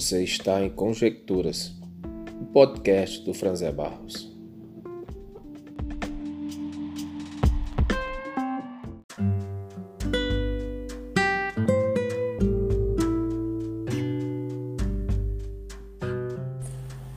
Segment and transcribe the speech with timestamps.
[0.00, 1.72] Você está em Conjecturas,
[2.40, 4.34] o podcast do Franzé Barros.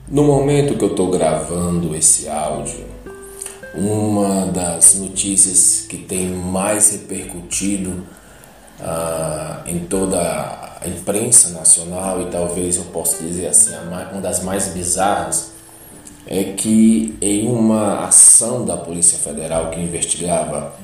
[0.06, 2.84] No momento que eu estou gravando esse áudio,
[3.74, 8.06] uma das notícias que tem mais repercutido
[8.80, 14.68] ah, em toda a imprensa nacional e talvez eu possa dizer assim, uma das mais
[14.68, 15.52] bizarras
[16.26, 20.74] é que em uma ação da Polícia Federal que investigava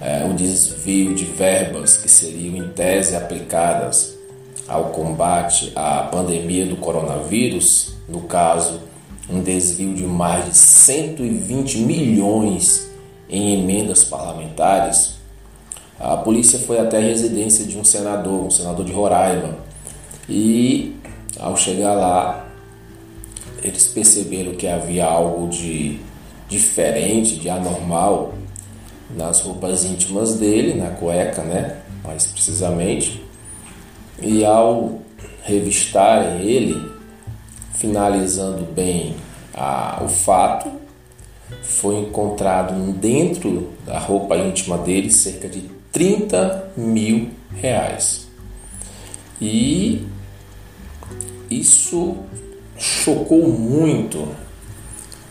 [0.00, 4.16] é, o desvio de verbas que seriam em tese aplicadas
[4.66, 8.80] ao combate à pandemia do coronavírus, no caso,
[9.28, 12.88] um desvio de mais de 120 milhões
[13.28, 15.17] em emendas parlamentares,
[15.98, 19.56] a polícia foi até a residência de um senador, um senador de Roraima,
[20.28, 20.96] e
[21.38, 22.46] ao chegar lá,
[23.62, 25.98] eles perceberam que havia algo de
[26.48, 28.34] diferente, de anormal
[29.10, 31.78] nas roupas íntimas dele, na cueca, né?
[32.04, 33.22] Mais precisamente.
[34.20, 35.00] E ao
[35.42, 36.90] revistarem ele,
[37.74, 39.14] finalizando bem
[39.54, 40.70] a, o fato,
[41.62, 48.28] foi encontrado dentro da roupa íntima dele cerca de 30 mil reais.
[49.40, 50.06] E
[51.50, 52.16] isso
[52.76, 54.28] chocou muito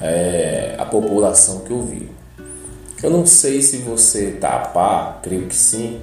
[0.02, 2.09] é, a população que ouviu.
[3.02, 6.00] Eu não sei se você está a par, creio que sim,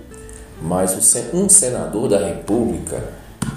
[0.62, 0.96] mas
[1.32, 3.02] um senador da República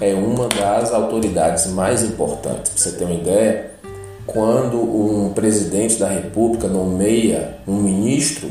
[0.00, 2.72] é uma das autoridades mais importantes.
[2.72, 3.70] Para você ter uma ideia,
[4.26, 8.50] quando um presidente da República nomeia um ministro,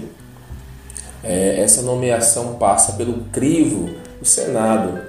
[1.27, 3.89] é, essa nomeação passa pelo crivo
[4.19, 5.01] do Senado.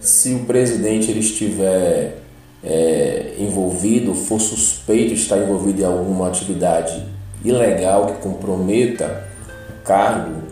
[0.00, 2.18] Se o presidente ele estiver
[2.64, 7.06] é, envolvido, for suspeito de estar envolvido em alguma atividade
[7.44, 9.24] ilegal que comprometa
[9.68, 10.42] o cargo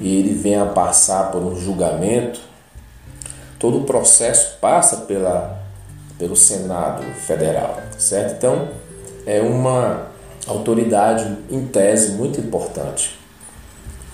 [0.00, 2.40] e ele venha a passar por um julgamento,
[3.58, 5.60] todo o processo passa pela,
[6.18, 8.36] pelo Senado Federal, certo?
[8.36, 8.68] Então,
[9.26, 10.06] é uma
[10.46, 13.21] autoridade em tese muito importante.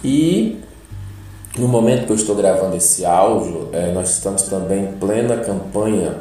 [0.03, 0.61] E
[1.59, 6.17] no momento que eu estou gravando esse áudio, é, nós estamos também em plena campanha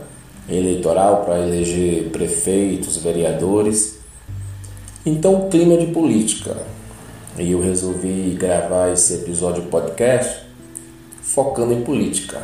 [0.50, 4.00] eleitoral para eleger prefeitos, vereadores.
[5.06, 6.58] Então, o clima de política.
[7.38, 10.48] E eu resolvi gravar esse episódio podcast
[11.22, 12.42] focando em política,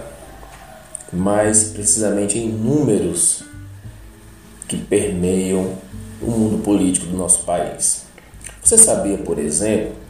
[1.12, 3.44] mais precisamente em números
[4.68, 5.72] que permeiam
[6.22, 8.04] o mundo político do nosso país.
[8.64, 10.03] Você sabia, por exemplo,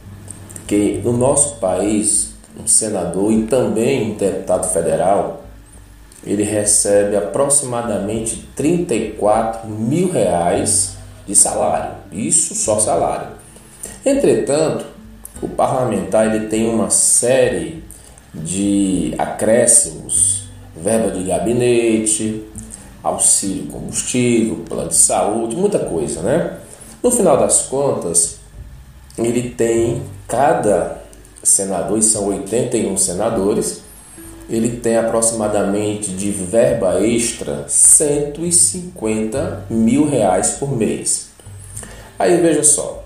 [0.66, 5.44] que no nosso país, um senador e também um deputado federal,
[6.26, 11.92] ele recebe aproximadamente 34 mil reais de salário.
[12.12, 13.28] Isso só salário.
[14.04, 14.86] Entretanto,
[15.42, 17.82] o parlamentar ele tem uma série
[18.32, 20.44] de acréscimos,
[20.76, 22.44] verba de gabinete,
[23.02, 26.58] auxílio combustível, plano de saúde, muita coisa, né?
[27.02, 28.38] No final das contas,
[29.18, 31.04] ele tem cada
[31.42, 33.82] senador, e são 81 senadores,
[34.48, 41.28] ele tem aproximadamente de verba extra 150 mil reais por mês.
[42.18, 43.04] Aí veja só,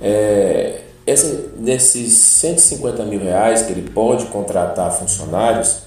[0.00, 5.82] é, esse, desses 150 mil reais que ele pode contratar funcionários,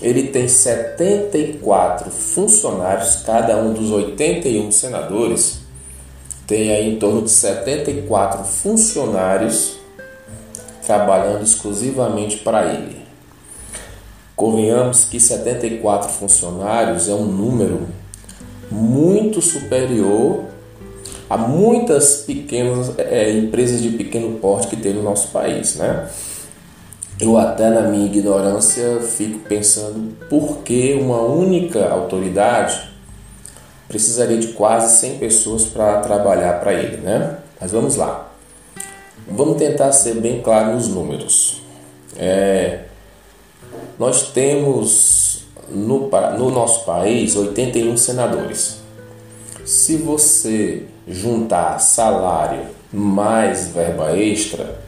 [0.00, 5.59] ele tem 74 funcionários, cada um dos 81 senadores
[6.50, 9.76] tem aí em torno de 74 funcionários
[10.84, 12.96] trabalhando exclusivamente para ele.
[14.34, 17.86] Convenhamos que 74 funcionários é um número
[18.68, 20.46] muito superior
[21.28, 26.10] a muitas pequenas é, empresas de pequeno porte que tem no nosso país, né?
[27.20, 32.89] Eu até na minha ignorância fico pensando por que uma única autoridade
[33.90, 37.38] precisaria de quase 100 pessoas para trabalhar para ele, né?
[37.60, 38.30] Mas vamos lá.
[39.28, 41.60] Vamos tentar ser bem claro nos números.
[42.16, 42.84] É,
[43.98, 46.08] nós temos no,
[46.38, 48.76] no nosso país 81 senadores.
[49.64, 54.78] Se você juntar salário mais verba extra,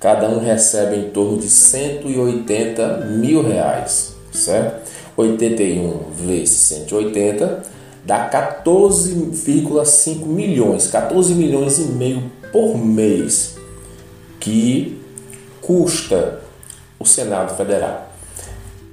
[0.00, 4.88] cada um recebe em torno de 180 mil reais, certo?
[5.18, 13.56] 81 vezes 180 dá 14,5 milhões, 14 milhões e meio por mês
[14.40, 15.00] que
[15.60, 16.40] custa
[16.98, 18.08] o Senado Federal.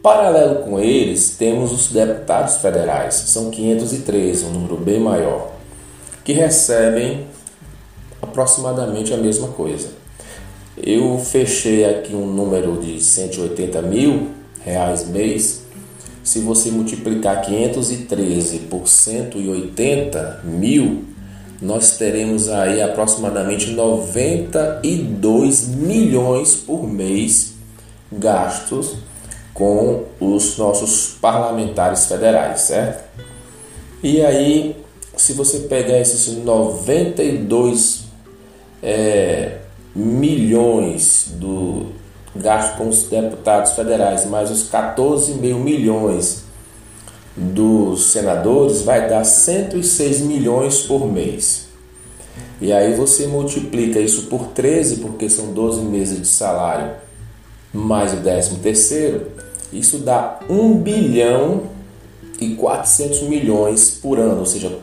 [0.02, 5.52] Paralelo com eles, temos os deputados federais, são 513, um número bem maior,
[6.24, 7.25] que recebem
[8.22, 9.90] aproximadamente a mesma coisa.
[10.78, 14.30] Eu fechei aqui um número de 180 mil
[14.62, 15.64] reais mês.
[16.25, 21.06] Se você multiplicar 513 por 180 mil,
[21.62, 27.54] nós teremos aí aproximadamente 92 milhões por mês
[28.12, 28.95] gastos
[29.54, 33.04] com os nossos parlamentares federais, certo?
[34.01, 34.75] E aí,
[35.16, 38.06] se você pegar esses 92
[38.81, 39.60] é,
[39.95, 41.94] milhões do
[42.35, 46.43] gasto com os deputados federais, mais os 14 mil milhões
[47.35, 51.65] dos senadores, vai dar 106 milhões por mês.
[52.59, 56.91] E aí você multiplica isso por 13, porque são 12 meses de salário,
[57.73, 59.27] mais o 13 terceiro,
[59.71, 61.63] isso dá 1 bilhão
[62.39, 64.77] e 400 milhões por ano, ou seja,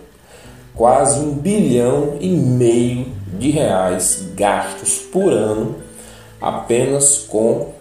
[0.74, 3.06] quase um bilhão e meio
[3.38, 5.76] de reais gastos por ano
[6.42, 7.72] apenas com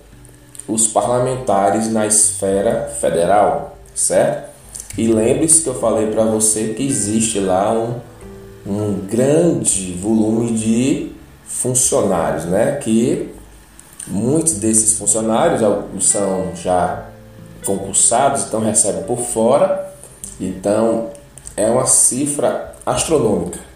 [0.67, 4.51] os parlamentares na esfera federal, certo?
[4.97, 7.99] E lembre-se que eu falei para você que existe lá um,
[8.65, 11.11] um grande volume de
[11.45, 12.75] funcionários, né?
[12.75, 13.33] Que
[14.07, 15.61] muitos desses funcionários
[16.05, 17.05] são já
[17.65, 19.91] concursados, então recebem por fora,
[20.39, 21.09] então
[21.55, 23.70] é uma cifra astronômica.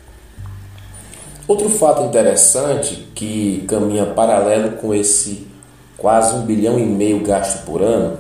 [1.47, 5.45] Outro fato interessante que caminha paralelo com esse
[5.95, 8.17] quase um bilhão e meio gasto por ano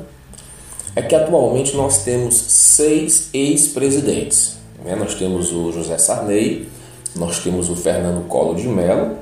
[0.95, 4.57] é que atualmente nós temos seis ex-presidentes.
[4.83, 4.95] Né?
[4.95, 6.69] Nós temos o José Sarney,
[7.15, 9.17] nós temos o Fernando Collor de Mello,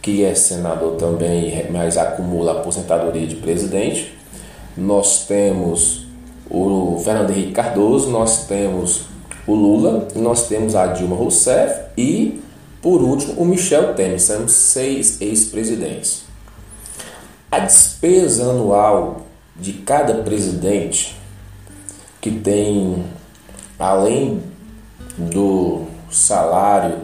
[0.00, 4.16] que é senador também, mas acumula aposentadoria de presidente.
[4.76, 6.06] Nós temos
[6.50, 9.02] o Fernando Henrique Cardoso, nós temos
[9.46, 12.40] o Lula, nós temos a Dilma Rousseff e
[12.80, 16.22] por último, o Michel Temer, são seis ex-presidentes.
[17.50, 19.26] A despesa anual
[19.56, 21.16] de cada presidente,
[22.20, 23.04] que tem,
[23.78, 24.42] além
[25.16, 26.98] do salário,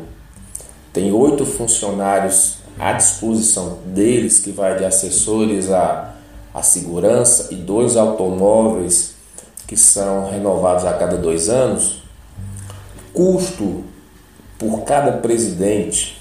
[0.93, 6.15] tem oito funcionários à disposição deles, que vai de assessores a,
[6.53, 9.15] a segurança, e dois automóveis
[9.67, 12.03] que são renovados a cada dois anos,
[13.13, 13.85] custo
[14.59, 16.21] por cada presidente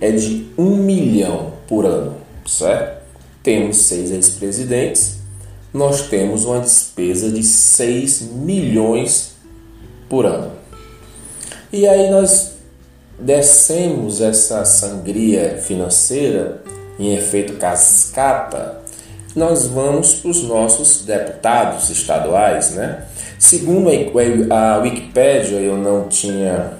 [0.00, 2.16] é de um milhão por ano,
[2.46, 3.00] certo?
[3.42, 5.18] Temos seis ex-presidentes,
[5.72, 9.34] nós temos uma despesa de 6 milhões
[10.08, 10.52] por ano.
[11.72, 12.54] E aí nós
[13.18, 16.62] descemos essa sangria financeira
[16.98, 18.80] em efeito cascata,
[19.36, 23.04] nós vamos para os nossos deputados estaduais, né?
[23.38, 23.88] Segundo
[24.50, 26.79] a Wikipédia, eu não tinha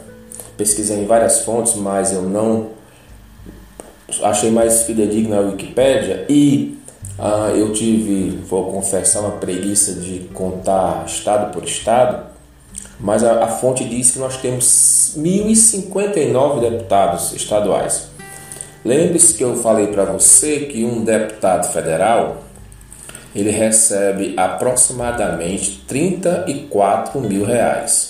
[0.61, 2.69] pesquisei em várias fontes, mas eu não
[4.23, 6.79] achei mais fidedigna a Wikipédia e
[7.19, 12.27] uh, eu tive, vou confessar, uma preguiça de contar estado por estado,
[12.99, 18.11] mas a, a fonte diz que nós temos 1.059 deputados estaduais.
[18.85, 22.45] Lembre-se que eu falei para você que um deputado federal
[23.35, 28.10] ele recebe aproximadamente 34 mil reais.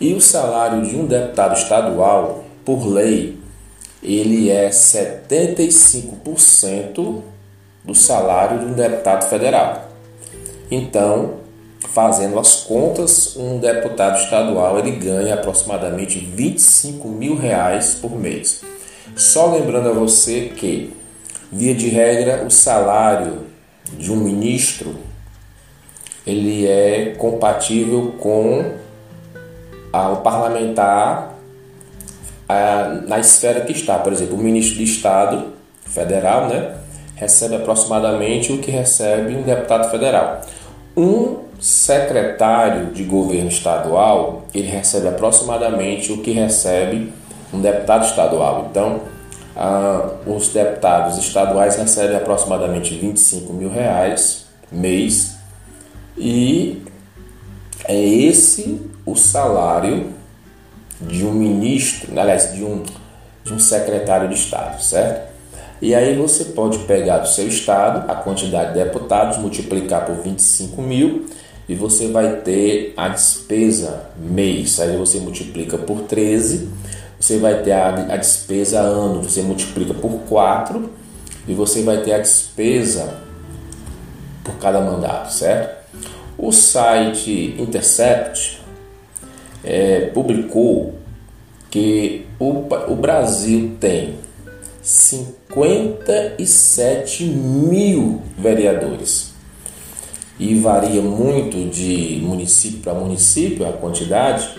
[0.00, 3.38] E o salário de um deputado estadual, por lei,
[4.02, 7.22] ele é 75%
[7.84, 9.88] do salário de um deputado federal.
[10.70, 11.34] Então,
[11.92, 18.62] fazendo as contas, um deputado estadual ele ganha aproximadamente 25 mil reais por mês.
[19.14, 20.96] Só lembrando a você que,
[21.52, 23.44] via de regra, o salário
[23.96, 24.96] de um ministro
[26.26, 28.72] ele é compatível com
[29.94, 31.34] ao parlamentar
[32.48, 33.96] a, na esfera que está.
[33.98, 35.52] Por exemplo, o ministro de Estado
[35.86, 36.74] federal né,
[37.14, 40.40] recebe aproximadamente o que recebe um deputado federal.
[40.96, 47.12] Um secretário de governo estadual ele recebe aproximadamente o que recebe
[47.52, 48.66] um deputado estadual.
[48.70, 49.02] Então,
[49.56, 55.36] ah, os deputados estaduais recebem aproximadamente 25 mil reais mês
[56.18, 56.82] e
[57.86, 60.12] é esse o salário
[61.00, 62.82] de um ministro, aliás, de um,
[63.44, 65.34] de um secretário de Estado, certo?
[65.82, 70.80] E aí você pode pegar do seu estado a quantidade de deputados, multiplicar por 25
[70.80, 71.26] mil
[71.68, 74.80] e você vai ter a despesa mês.
[74.80, 76.70] Aí você multiplica por 13,
[77.20, 80.90] você vai ter a, a despesa ano, você multiplica por 4
[81.46, 83.18] e você vai ter a despesa
[84.42, 85.83] por cada mandato, certo?
[86.44, 88.60] O site Intercept
[89.64, 90.92] é, publicou
[91.70, 94.18] que o, o Brasil tem
[94.82, 99.32] 57 mil vereadores
[100.38, 104.50] e varia muito de município para município a quantidade,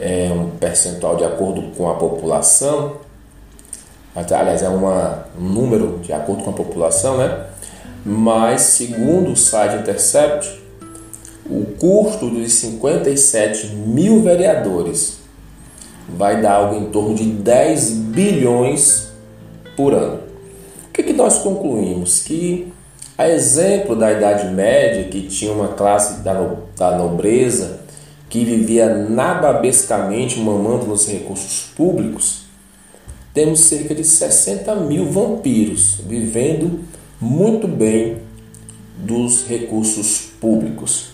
[0.00, 2.96] é um percentual de acordo com a população,
[4.12, 7.46] aliás, é uma, um número de acordo com a população, né?
[8.04, 10.63] Mas, segundo o site Intercept,
[11.48, 15.18] o custo dos 57 mil vereadores
[16.08, 19.08] vai dar algo em torno de 10 bilhões
[19.76, 20.20] por ano.
[20.88, 22.20] O que, que nós concluímos?
[22.20, 22.72] Que,
[23.16, 27.80] a exemplo da Idade Média, que tinha uma classe da, no, da nobreza
[28.28, 32.44] que vivia nababescamente mamando nos recursos públicos,
[33.32, 36.80] temos cerca de 60 mil vampiros vivendo
[37.20, 38.18] muito bem
[38.96, 41.13] dos recursos públicos.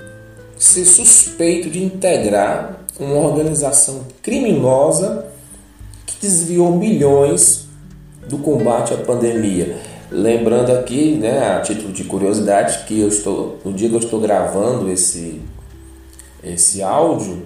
[0.61, 5.31] ser suspeito de integrar uma organização criminosa
[6.21, 7.67] desviou milhões
[8.29, 9.79] do combate à pandemia.
[10.11, 14.21] Lembrando aqui, né, a título de curiosidade, que eu estou no dia que eu estou
[14.21, 15.40] gravando esse
[16.43, 17.43] esse áudio,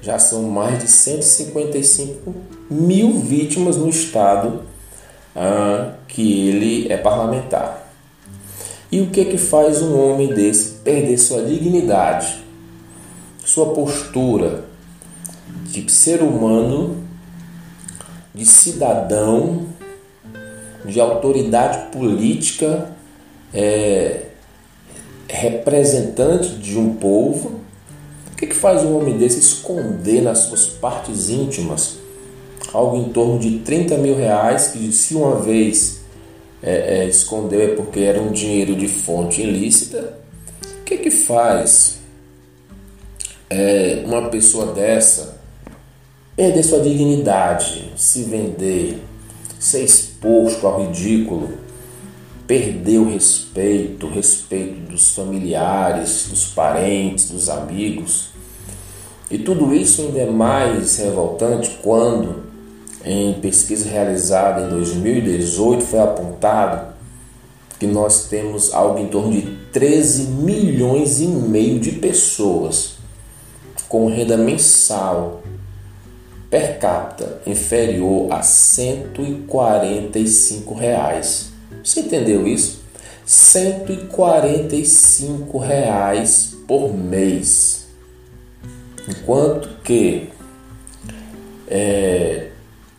[0.00, 2.34] já são mais de 155
[2.68, 4.62] mil vítimas no estado
[5.34, 7.88] ah, que ele é parlamentar.
[8.90, 12.42] E o que que faz um homem desse perder sua dignidade,
[13.52, 14.64] sua postura
[15.66, 17.04] de ser humano
[18.34, 19.66] de cidadão,
[20.86, 22.90] de autoridade política,
[23.52, 24.28] é,
[25.28, 27.60] representante de um povo.
[28.32, 31.98] O que, que faz um homem desse esconder nas suas partes íntimas
[32.72, 36.00] algo em torno de 30 mil reais, que se uma vez
[36.62, 40.18] é, é, escondeu é porque era um dinheiro de fonte ilícita?
[40.80, 42.01] O que, que faz
[43.52, 45.36] é, uma pessoa dessa
[46.34, 49.02] perder sua dignidade, se vender,
[49.58, 51.50] ser exposto ao ridículo,
[52.46, 58.30] perder o respeito, o respeito dos familiares, dos parentes, dos amigos.
[59.30, 62.44] E tudo isso ainda é mais revoltante quando,
[63.04, 66.94] em pesquisa realizada em 2018, foi apontado
[67.78, 69.42] que nós temos algo em torno de
[69.72, 73.01] 13 milhões e meio de pessoas
[73.92, 75.42] com renda mensal
[76.48, 81.52] per capita inferior a 145 reais.
[81.84, 82.80] Você entendeu isso?
[83.26, 87.86] 145 reais por mês.
[89.06, 90.30] Enquanto que
[91.68, 92.46] é,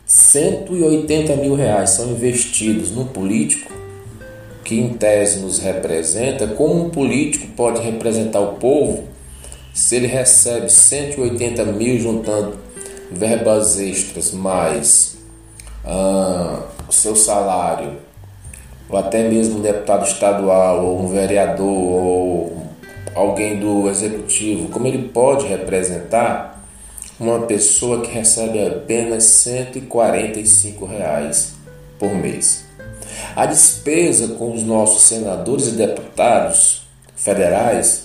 [0.06, 3.72] 180 mil reais são investidos no político,
[4.62, 9.12] que em tese nos representa, como um político pode representar o povo
[9.74, 12.56] se ele recebe 180 mil juntando
[13.10, 15.16] verbas extras mais
[15.84, 17.98] ah, o seu salário,
[18.88, 22.66] ou até mesmo um deputado estadual, ou um vereador, ou
[23.16, 26.64] alguém do executivo, como ele pode representar
[27.18, 31.54] uma pessoa que recebe apenas 145 reais
[31.98, 32.64] por mês.
[33.34, 38.03] A despesa com os nossos senadores e deputados federais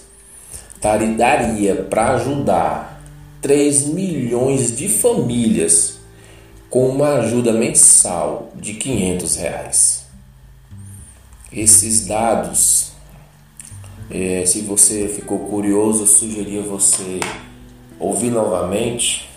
[0.81, 3.01] daria para ajudar
[3.41, 5.99] 3 milhões de famílias
[6.69, 10.05] com uma ajuda mensal de 500 reais.
[11.51, 12.91] Esses dados,
[14.09, 17.19] é, se você ficou curioso, eu sugeria você
[17.99, 19.29] ouvir novamente.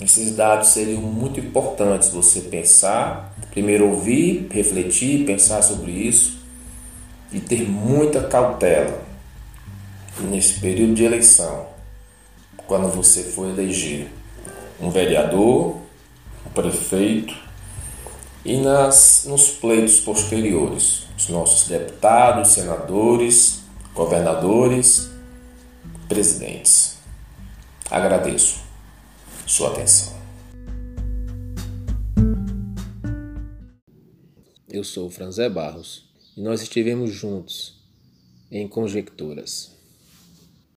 [0.00, 6.38] Esses dados seriam muito importantes você pensar, primeiro ouvir, refletir, pensar sobre isso
[7.32, 9.05] e ter muita cautela
[10.20, 11.66] nesse período de eleição,
[12.66, 14.08] quando você for eleger
[14.80, 15.76] um vereador,
[16.46, 17.34] um prefeito
[18.44, 23.60] e nas, nos pleitos posteriores, os nossos deputados, senadores,
[23.94, 25.10] governadores,
[26.08, 26.98] presidentes.
[27.90, 28.60] Agradeço
[29.46, 30.14] sua atenção.
[34.68, 36.04] Eu sou Franzé Barros
[36.36, 37.80] e nós estivemos juntos
[38.50, 39.75] em Conjecturas.